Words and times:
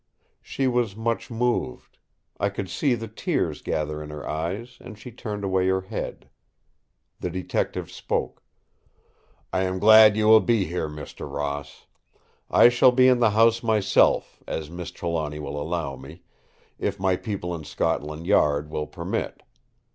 She 0.41 0.65
was 0.65 0.95
much 0.95 1.29
moved. 1.29 1.99
I 2.39 2.49
could 2.49 2.71
see 2.71 2.95
the 2.95 3.07
tears 3.07 3.61
gather 3.61 4.01
in 4.01 4.09
her 4.09 4.27
eyes, 4.27 4.79
and 4.81 4.97
she 4.97 5.11
turned 5.11 5.43
away 5.43 5.67
her 5.67 5.81
head. 5.81 6.27
The 7.19 7.29
Detective 7.29 7.91
spoke: 7.91 8.41
"I 9.53 9.61
am 9.61 9.77
glad 9.77 10.17
you 10.17 10.25
will 10.27 10.39
be 10.39 10.65
here, 10.65 10.89
Mr. 10.89 11.31
Ross. 11.31 11.85
I 12.49 12.67
shall 12.67 12.91
be 12.91 13.07
in 13.07 13.19
the 13.19 13.29
house 13.29 13.61
myself, 13.61 14.41
as 14.47 14.71
Miss 14.71 14.89
Trelawny 14.89 15.37
will 15.37 15.61
allow 15.61 15.95
me, 15.95 16.23
if 16.79 16.99
my 16.99 17.15
people 17.15 17.53
in 17.53 17.63
Scotland 17.63 18.25
Yard 18.25 18.71
will 18.71 18.87
permit. 18.87 19.43